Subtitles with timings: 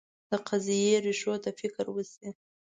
[0.29, 2.29] د قضیې ریښو ته فکر وشي.